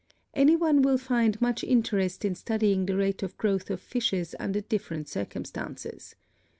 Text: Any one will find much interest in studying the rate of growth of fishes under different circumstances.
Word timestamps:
Any 0.33 0.55
one 0.55 0.81
will 0.81 0.97
find 0.97 1.39
much 1.39 1.63
interest 1.63 2.25
in 2.25 2.33
studying 2.33 2.87
the 2.87 2.97
rate 2.97 3.21
of 3.21 3.37
growth 3.37 3.69
of 3.69 3.79
fishes 3.79 4.33
under 4.39 4.61
different 4.61 5.07
circumstances. 5.07 6.15